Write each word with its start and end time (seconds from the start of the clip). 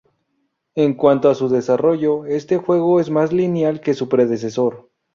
En 0.73 0.95
cuanto 0.95 1.29
a 1.29 1.35
su 1.35 1.47
desarrollo, 1.47 2.25
este 2.25 2.57
juego 2.57 2.99
es 2.99 3.11
más 3.11 3.31
lineal 3.31 3.81
que 3.81 3.93
su 3.93 4.09
predecesor. 4.09 4.89